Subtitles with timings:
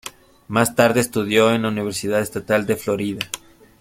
[0.47, 3.23] Más tarde, estudió en la Universidad Estatal de Florida.